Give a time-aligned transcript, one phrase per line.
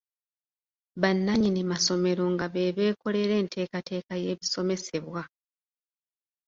[1.01, 5.21] Bannannyini masomero nga be beekolera enteekateeka y’ebisomesebwa.